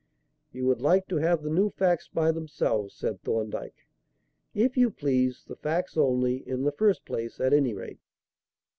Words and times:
"You 0.51 0.65
would 0.65 0.81
like 0.81 1.07
to 1.09 1.17
have 1.17 1.43
the 1.43 1.51
new 1.51 1.69
facts 1.69 2.07
by 2.07 2.31
themselves?" 2.31 2.95
said 2.95 3.21
Thorndyke. 3.21 3.85
"If 4.55 4.75
you 4.75 4.89
please. 4.89 5.43
The 5.45 5.55
facts 5.55 5.95
only, 5.95 6.37
in 6.37 6.63
the 6.63 6.71
first 6.71 7.05
place, 7.05 7.39
at 7.39 7.53
any 7.53 7.75
rate." 7.75 7.99